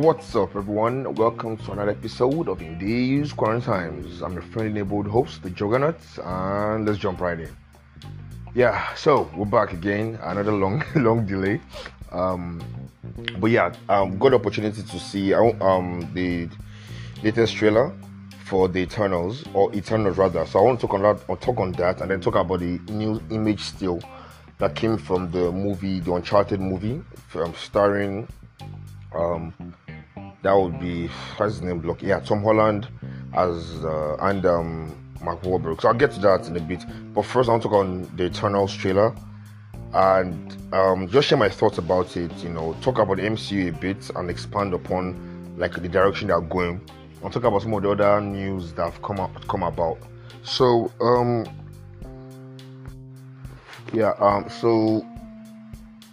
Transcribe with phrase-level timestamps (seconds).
[0.00, 1.14] What's up, everyone?
[1.16, 4.22] Welcome to another episode of In These Quarantines.
[4.22, 7.54] I'm your friendly neighborhood host, the Juggernaut, and let's jump right in.
[8.54, 10.18] Yeah, so we're back again.
[10.22, 11.60] Another long, long delay.
[12.12, 12.62] Um,
[13.40, 16.48] but yeah, um, got opportunity to see um the
[17.22, 17.92] latest trailer
[18.46, 20.46] for the Eternals or Eternals rather.
[20.46, 22.60] So I want to talk on that, or talk on that, and then talk about
[22.60, 24.00] the new image still
[24.56, 27.02] that came from the movie, the Uncharted movie,
[27.34, 28.26] um, starring
[29.14, 29.52] um,
[30.42, 31.80] that would be what's his name?
[31.80, 32.88] Block, yeah, Tom Holland
[33.34, 35.80] as uh, and um, Mark Wahlberg.
[35.80, 36.84] So I'll get to that in a bit.
[37.14, 39.14] But first, I want to talk on the Eternals trailer
[39.92, 42.32] and um, just share my thoughts about it.
[42.42, 46.40] You know, talk about the MCU a bit and expand upon like the direction they're
[46.40, 46.80] going.
[47.22, 49.98] I'll talk about some of the other news that have come up come about.
[50.42, 51.46] So um,
[53.92, 55.04] yeah, um, so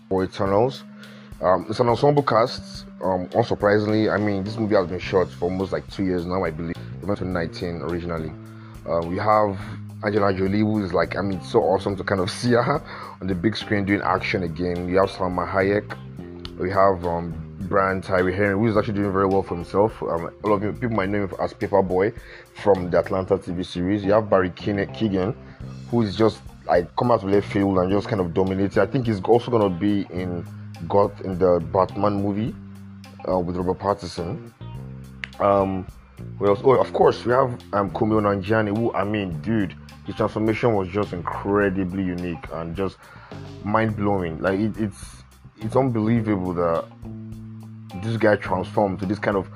[0.09, 0.83] for Eternals,
[1.41, 2.86] um, it's an ensemble cast.
[3.01, 6.43] Um, unsurprisingly, I mean, this movie has been shot for almost like two years now,
[6.43, 6.75] I believe.
[7.03, 8.31] Went 2019 originally.
[8.89, 9.59] Uh, we have
[10.03, 12.81] Angelina Jolie, who is like, I mean, so awesome to kind of see her
[13.21, 14.87] on the big screen doing action again.
[14.87, 15.95] We have Salma Hayek.
[16.57, 17.47] We have um,
[18.01, 20.01] Tyree Henry, who is actually doing very well for himself.
[20.01, 22.13] Um, a lot of people might know him as Paper Boi
[22.55, 24.03] from the Atlanta TV series.
[24.03, 25.35] You have Barry Keoghan,
[25.91, 28.79] who is just like come out of left field and just kind of dominated.
[28.79, 30.45] I think he's also gonna be in
[30.87, 32.55] God in the Batman movie
[33.27, 34.51] uh, with Robert Pattinson.
[35.39, 35.87] Um,
[36.39, 40.73] well, oh, of course, we have um, Kumail Nanjiani, who I mean, dude, his transformation
[40.73, 42.97] was just incredibly unique and just
[43.63, 44.39] mind blowing.
[44.39, 45.23] Like it, it's
[45.57, 46.85] it's unbelievable that
[48.03, 49.47] this guy transformed to this kind of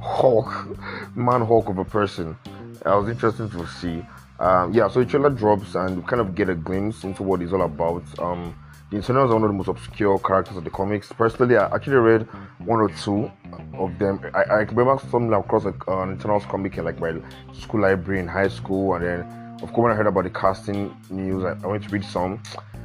[0.00, 0.68] Hulk,
[1.16, 2.36] man Hulk of a person.
[2.74, 4.06] It was interesting to see.
[4.38, 7.40] Um, yeah, so the trailer drops and we kind of get a glimpse into what
[7.40, 8.04] it's all about.
[8.18, 8.54] Um,
[8.90, 11.10] the Eternals are one of the most obscure characters of the comics.
[11.10, 12.22] Personally, I actually read
[12.58, 13.30] one or two
[13.74, 14.20] of them.
[14.32, 17.20] I, I remember something across uh, an Eternals comic in like my
[17.52, 19.20] school library in high school, and then
[19.62, 22.40] of course when I heard about the casting news, I, I went to read some.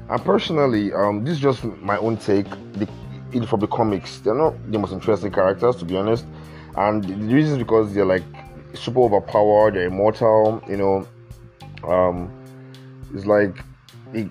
[0.09, 2.49] And personally, um, this is just my own take.
[2.73, 2.89] The,
[3.31, 6.25] in from the comics, they're not the most interesting characters, to be honest.
[6.75, 8.23] And the reason is because they're like
[8.73, 11.07] super overpowered, they're immortal, you know.
[11.83, 12.29] Um,
[13.13, 13.63] it's like
[14.13, 14.29] it,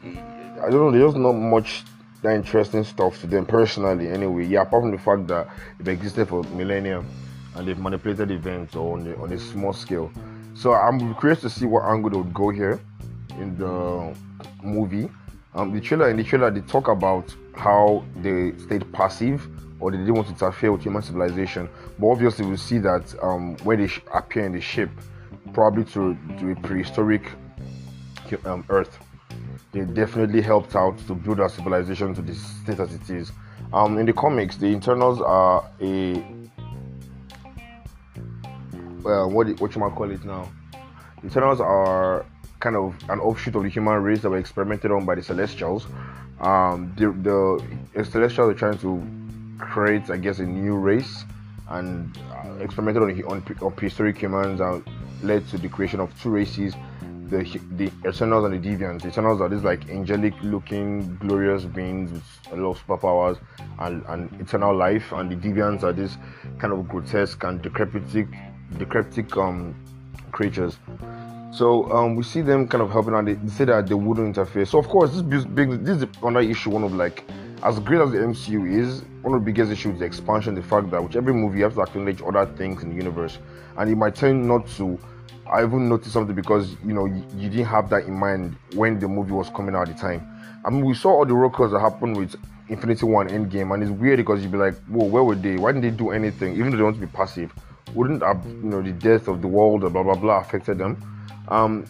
[0.62, 0.98] I don't know.
[0.98, 1.84] There's not much
[2.22, 4.08] that interesting stuff to them personally.
[4.08, 4.62] Anyway, yeah.
[4.62, 5.48] Apart from the fact that
[5.78, 7.02] they've existed for millennia
[7.56, 10.10] and they've manipulated events on the, on a small scale.
[10.54, 12.80] So I'm curious to see what angle they would go here
[13.38, 14.14] in the
[14.62, 15.08] movie.
[15.54, 19.48] Um, the trailer in the trailer they talk about how they stayed passive
[19.80, 21.68] or they didn't want to interfere with human civilization.
[21.98, 24.90] But obviously, we see that um, when they appear in the ship,
[25.52, 27.32] probably to, to a prehistoric
[28.44, 28.98] um, Earth,
[29.72, 33.32] they definitely helped out to build our civilization to the state as it is.
[33.72, 36.24] Um, in the comics, the Eternals are a
[39.02, 40.50] well, what what you might call it now.
[41.22, 42.24] The are
[42.60, 45.86] kind of an offshoot of the human race that were experimented on by the Celestials.
[46.40, 49.02] Um, the, the Celestials are trying to
[49.58, 51.24] create, I guess, a new race
[51.68, 54.82] and uh, experimented on, on, on prehistoric humans and
[55.22, 56.74] led to the creation of two races
[57.30, 59.02] the the Eternals and the Deviants.
[59.02, 63.38] The Eternals are these like angelic looking, glorious beings with a lot of superpowers
[63.78, 66.16] and, and eternal life, and the Deviants are these
[66.58, 68.02] kind of grotesque and decrepit,
[68.78, 69.74] decrepit um,
[70.32, 70.78] creatures.
[71.52, 73.26] So um, we see them kind of helping out.
[73.26, 74.64] They say that they wouldn't interfere.
[74.64, 76.70] So of course, this big this is another issue.
[76.70, 77.24] One of like
[77.62, 80.54] as great as the MCU is, one of the biggest issues is the expansion.
[80.54, 83.38] The fact that with every movie you have to acknowledge other things in the universe,
[83.76, 84.98] and it might tend not to
[85.50, 88.98] I even noticed something because you know you, you, didn't have that in mind when
[89.00, 90.26] the movie was coming out at the time.
[90.64, 92.36] I mean, we saw all the rockers that happened with
[92.68, 95.56] Infinity War Endgame, and it's weird because you'd be like, "Whoa, where were they?
[95.56, 96.54] Why didn't they do anything?
[96.54, 97.52] Even though they want to be passive,
[97.94, 100.96] wouldn't have, you know the death of the world, or blah blah blah, affected them?"
[101.48, 101.84] Um,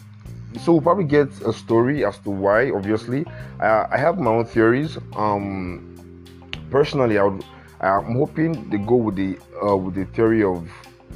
[0.59, 2.71] so we'll probably get a story as to why.
[2.71, 3.25] Obviously,
[3.59, 4.97] I have my own theories.
[5.15, 6.25] Um,
[6.71, 7.45] personally, I would.
[7.79, 10.67] I'm hoping they go with the uh, with the theory of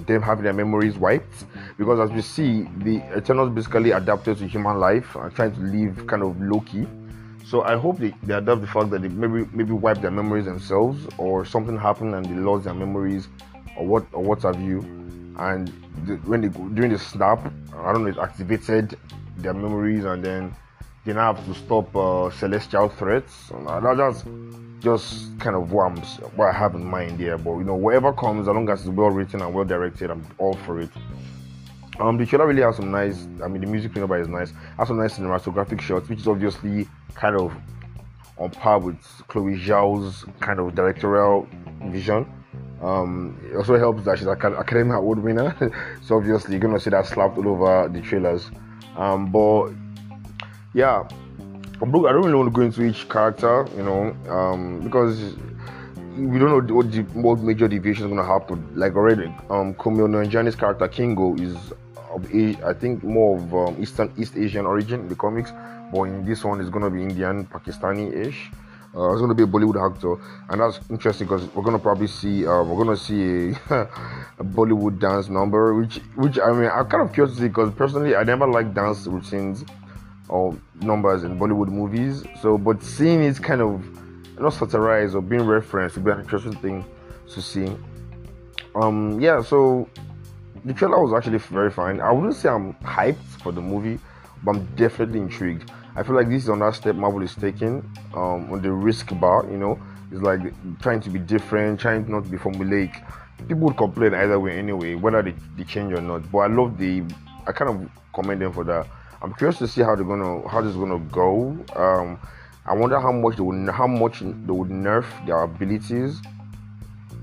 [0.05, 1.45] them having their memories wiped
[1.77, 6.07] because as we see the eternals basically adapted to human life and trying to live
[6.07, 6.87] kind of low-key
[7.45, 10.45] so i hope they, they adapt the fact that they maybe maybe wipe their memories
[10.45, 13.27] themselves or something happened and they lost their memories
[13.77, 14.79] or what or what have you
[15.39, 15.67] and
[16.05, 17.39] the, when they during the snap
[17.77, 18.97] i don't know it activated
[19.37, 20.55] their memories and then
[21.03, 23.67] they now have to stop uh, celestial threats and
[23.99, 24.23] that's
[24.85, 25.97] just kind of what,
[26.35, 27.37] what I have in mind there.
[27.37, 30.25] But you know, whatever comes, as long as it's well written and well directed, I'm
[30.37, 30.89] all for it.
[31.99, 33.27] Um, the trailer really has some nice.
[33.43, 34.51] I mean, the music playing by is nice.
[34.77, 37.53] Has some nice cinematographic shots, which is obviously kind of
[38.37, 38.97] on par with
[39.27, 41.47] Chloe Zhao's kind of directorial
[41.85, 42.25] vision.
[42.81, 45.55] Um, it also helps that she's an Academy Award winner,
[46.01, 48.51] so obviously you're gonna see that slapped all over the trailers.
[48.97, 49.69] Um, but
[50.73, 51.07] yeah,
[51.81, 55.35] I don't really want to go into each character, you know, um, because
[56.17, 58.65] we don't know what, the, what major deviation is going to happen.
[58.75, 61.55] Like already, um, Kumail Nanjiani's character Kingo is
[62.15, 65.51] of I think more of um, Eastern East Asian origin in the comics,
[65.91, 68.51] but in this one it's going to be Indian Pakistani-ish.
[68.95, 70.15] Uh, it's going to be a Bollywood actor,
[70.49, 73.81] and that's interesting because we're going to probably see uh, we're to see a,
[74.39, 78.23] a, Bollywood dance number, which which I mean I'm kind of curious because personally I
[78.23, 79.65] never like dance routines
[80.29, 82.23] or numbers in Bollywood movies.
[82.41, 83.83] So, but seeing it kind of
[84.39, 86.85] not satirized or being referenced would be an interesting thing
[87.29, 87.75] to see.
[88.75, 89.89] Um, yeah, so
[90.65, 92.01] the trailer was actually very fine.
[92.01, 93.99] I wouldn't say I'm hyped for the movie,
[94.43, 95.71] but I'm definitely intrigued.
[95.95, 99.45] I feel like this is another step Marvel is taking um, on the risk bar.
[99.49, 99.79] You know,
[100.11, 100.41] it's like
[100.81, 103.05] trying to be different, trying not to be formulaic.
[103.47, 106.29] People would complain either way anyway, whether they, they change or not.
[106.31, 107.03] But I love the,
[107.45, 108.87] I kind of commend them for that.
[109.21, 111.57] I'm curious to see how they're gonna how this is gonna go.
[111.75, 112.19] Um,
[112.65, 116.21] I wonder how much they would how much they would nerf their abilities.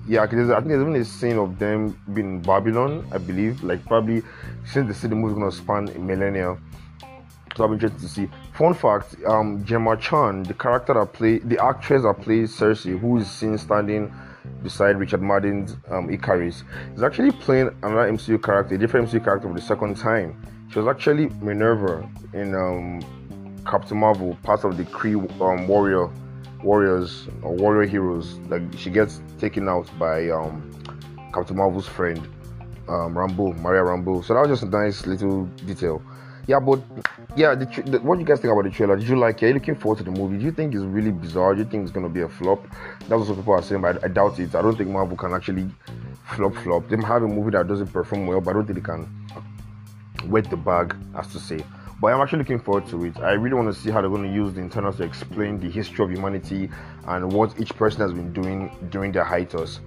[0.06, 3.62] Yeah, because I think there's even a scene of them being in Babylon, I believe.
[3.62, 4.22] Like probably
[4.64, 6.58] since the city movie is gonna span a millennia.
[7.56, 8.28] So I'm interested to see.
[8.54, 13.18] Fun fact: um, Gemma Chan, the character that play the actress that plays Sersi, who
[13.18, 14.12] is seen standing
[14.64, 16.64] beside Richard Madden's um, Ikaris,
[16.96, 20.40] is actually playing another MCU character, a different MCU character for the second time.
[20.72, 26.10] She was actually Minerva in um, Captain Marvel, part of the Kree um, warrior
[26.62, 28.38] warriors or warrior heroes.
[28.48, 30.70] Like she gets taken out by um,
[31.34, 32.18] Captain Marvel's friend,
[32.88, 34.24] um, Rambeau, Maria Rambeau.
[34.24, 36.02] So that was just a nice little detail.
[36.48, 36.80] Yeah, but
[37.36, 38.96] yeah, the, the, what do you guys think about the trailer?
[38.96, 39.46] Did you like it?
[39.46, 40.38] Are you looking forward to the movie?
[40.38, 41.54] Do you think it's really bizarre?
[41.54, 42.66] Do you think it's gonna be a flop?
[43.08, 44.54] That's what people are saying, but I, I doubt it.
[44.54, 45.70] I don't think Marvel can actually
[46.34, 46.88] flop flop.
[46.88, 49.08] They have a movie that doesn't perform well, but I don't think they can
[50.28, 51.58] wet the bag, as to say.
[52.02, 53.16] But I'm actually looking forward to it.
[53.18, 55.70] I really want to see how they're going to use the Eternals to explain the
[55.70, 56.68] history of humanity
[57.06, 59.78] and what each person has been doing during their hiatus.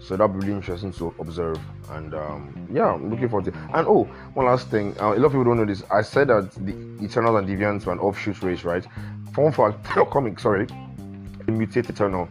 [0.00, 1.60] So that'll be really interesting to observe.
[1.90, 3.64] And um, yeah, I'm looking forward to it.
[3.72, 4.02] And oh,
[4.34, 4.96] one last thing.
[5.00, 5.84] Uh, a lot of people don't know this.
[5.92, 6.72] I said that the
[7.04, 8.84] Eternals and Deviants were an offshoot race, right?
[9.32, 12.28] Fun fact, comic, sorry, A mutate Eternal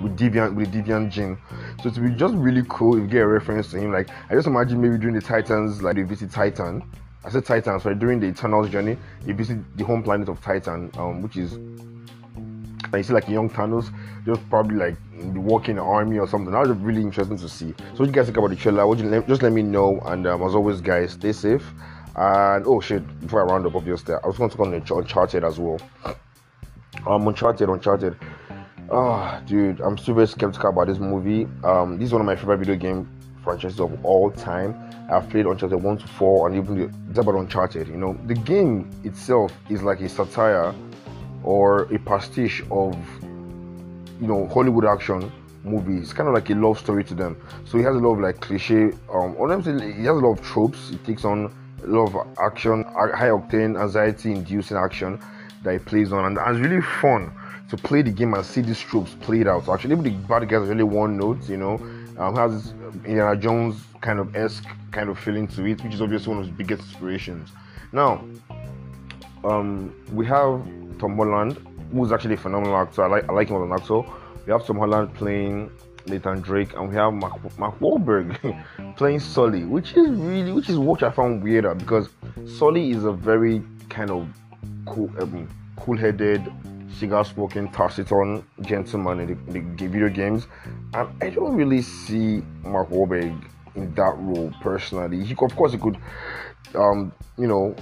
[0.00, 1.36] with Deviant with Deviant gene.
[1.82, 3.90] So it would be just really cool if you get a reference to him.
[3.90, 6.84] Like I just imagine maybe during the Titans, like they visit Titan.
[7.24, 10.90] I said Titan, sorry, during the Eternals journey, you visit the home planet of Titan,
[10.98, 11.58] um, which is
[12.92, 13.90] and you see like young Thanos,
[14.26, 14.96] just probably like
[15.32, 16.52] the walking an army or something.
[16.52, 17.74] That was really interesting to see.
[17.78, 18.86] So what you guys think about the trailer?
[18.86, 19.98] Would you let, just let me know.
[20.04, 21.64] And um, as always, guys, stay safe.
[22.16, 24.94] And oh shit, before I round up, obviously, I was going to talk on the
[24.94, 25.80] Uncharted as well.
[27.06, 28.16] Um, Uncharted, Uncharted.
[28.90, 31.48] Oh, dude, I'm super skeptical about this movie.
[31.64, 33.08] Um, this is one of my favorite video game
[33.42, 34.74] franchises of all time.
[35.10, 37.88] I've played Uncharted 1 to 4 and even the about Uncharted.
[37.88, 40.74] You know, the game itself is like a satire
[41.42, 42.96] or a pastiche of,
[44.20, 45.30] you know, Hollywood action
[45.64, 46.12] movies.
[46.12, 47.36] Kind of like a love story to them.
[47.64, 50.08] So it has a lot of like cliche, um, or let me say, it has
[50.08, 50.90] a lot of tropes.
[50.90, 51.52] It takes on
[51.84, 55.20] a lot of action, high octane, anxiety inducing action
[55.64, 57.32] that it plays on, and it's really fun
[57.68, 59.64] to play the game and see these tropes played out.
[59.64, 61.80] So actually, even the bad guys really one note, you know,
[62.18, 66.02] um, has this Indiana Jones kind of esque kind of feeling to it, which is
[66.02, 67.50] obviously one of his biggest inspirations.
[67.92, 68.24] Now,
[69.44, 70.64] um, we have
[70.98, 71.58] Tom Holland,
[71.92, 73.04] who's actually a phenomenal actor.
[73.04, 74.02] I like I like him as an actor.
[74.46, 75.70] We have Tom Holland playing
[76.06, 78.64] Nathan Drake, and we have Mark, Mark Wahlberg
[78.96, 82.08] playing Sully, which is really which is what I found weirder because
[82.46, 84.28] Sully is a very kind of
[84.86, 86.50] cool, um, cool-headed
[87.02, 90.46] cigar smoking, taciturn gentleman in the, the, video games,
[90.94, 93.34] and I don't really see Mark Wahlberg
[93.74, 95.24] in that role personally.
[95.24, 95.98] He, could of course, he could,
[96.76, 97.74] um, you know,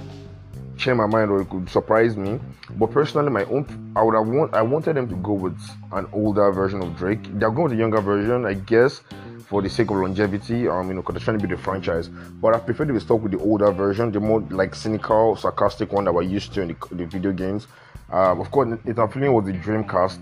[0.79, 2.41] change my mind or it could surprise me.
[2.79, 5.61] But personally, my own, I would have want, I wanted them to go with
[5.93, 7.21] an older version of Drake.
[7.39, 9.03] They're going with a younger version, I guess,
[9.51, 10.69] for the sake of longevity.
[10.69, 12.09] Um, you know, because they're trying to be the franchise.
[12.09, 15.93] But I prefer to be stuck with the older version, the more like cynical, sarcastic
[15.93, 17.67] one that we're used to in the, the video games.
[18.13, 20.21] Um, of course, Nathan was the Dreamcast.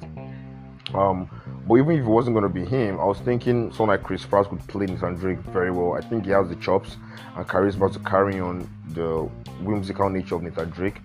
[0.94, 1.28] Um,
[1.68, 4.25] but even if it wasn't going to be him, I was thinking someone like Chris
[4.25, 5.92] Pratt could play Nathan Drake very well.
[5.92, 6.97] I think he has the chops
[7.37, 9.28] and charisma to carry on the
[9.62, 11.02] whimsical nature of Nathan Drake.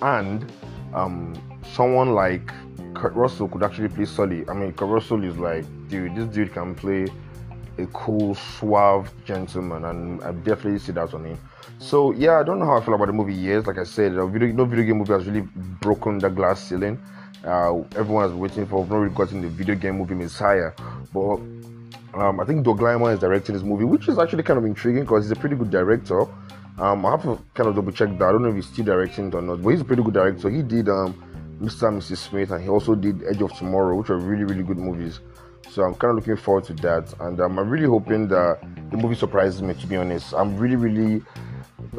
[0.00, 0.52] And
[0.94, 1.34] um,
[1.72, 2.52] someone like
[2.94, 4.48] Kurt Russell could actually play Sully.
[4.48, 7.08] I mean, Kurt Russell is like, dude, this dude can play
[7.78, 11.38] a cool, suave gentleman, and I definitely see that on him.
[11.78, 13.66] So yeah, I don't know how I feel about the movie yet.
[13.66, 15.46] Like I said, video, no video game movie has really
[15.80, 17.00] broken the glass ceiling.
[17.44, 18.86] Uh, everyone is waiting for.
[18.86, 20.72] not really gotten the video game movie Messiah,
[21.12, 21.40] but
[22.14, 25.02] Um, I think Doug Liman is directing this movie, which is actually kind of intriguing
[25.02, 26.20] because he's a pretty good director.
[26.78, 28.28] Um, I have to kind of double check that.
[28.28, 30.14] I don't know if he's still directing it or not, but he's a pretty good
[30.14, 30.48] director.
[30.48, 31.12] He did um,
[31.60, 31.88] Mr.
[31.88, 32.18] and Mrs.
[32.18, 35.18] Smith, and he also did Edge of Tomorrow, which are really, really good movies.
[35.70, 38.96] So I'm kind of looking forward to that, and um, I'm really hoping that the
[38.96, 39.74] movie surprises me.
[39.74, 41.22] To be honest, I'm really, really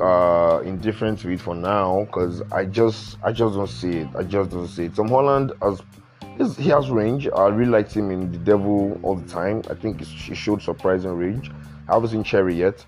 [0.01, 4.07] uh, indifferent to it for now because I just, I just don't see it.
[4.17, 4.95] I just don't see it.
[4.95, 7.27] Tom Holland has, he has range.
[7.27, 9.62] I really liked him in The Devil all the time.
[9.69, 11.51] I think he showed surprising range.
[11.88, 12.86] I haven't seen Cherry yet,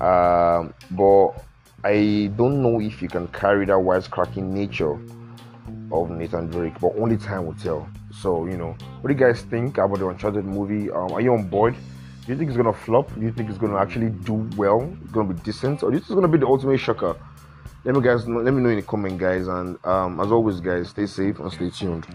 [0.00, 1.30] um, but
[1.84, 4.98] I don't know if he can carry that wisecracking nature
[5.92, 7.88] of Nathan Drake, but only time will tell.
[8.20, 10.90] So, you know, what do you guys think about the Uncharted movie?
[10.90, 11.74] Um, are you on board?
[12.24, 13.14] Do you think it's gonna flop?
[13.14, 14.90] Do you think it's gonna actually do well?
[15.02, 17.16] It's gonna be decent, or think it's gonna be the ultimate shocker?
[17.84, 19.46] Let me guys know, let me know in the comment, guys.
[19.46, 22.06] And um, as always, guys, stay safe and stay tuned.